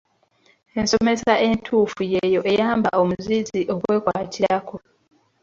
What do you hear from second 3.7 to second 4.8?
okwekwatirako.